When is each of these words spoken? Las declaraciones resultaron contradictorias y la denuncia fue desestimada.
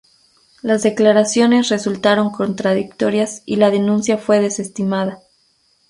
Las 0.63 0.81
declaraciones 0.81 1.69
resultaron 1.69 2.31
contradictorias 2.31 3.43
y 3.45 3.57
la 3.57 3.69
denuncia 3.69 4.17
fue 4.17 4.39
desestimada. 4.41 5.19